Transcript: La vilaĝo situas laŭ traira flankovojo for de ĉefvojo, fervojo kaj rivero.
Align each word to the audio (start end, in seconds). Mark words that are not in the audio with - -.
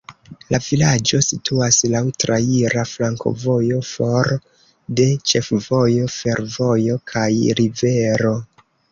La 0.53 0.57
vilaĝo 0.67 1.17
situas 1.25 1.75
laŭ 1.95 1.99
traira 2.21 2.85
flankovojo 2.91 3.77
for 3.89 4.29
de 5.01 5.05
ĉefvojo, 5.33 6.07
fervojo 6.15 6.97
kaj 7.13 7.29
rivero. 7.61 8.33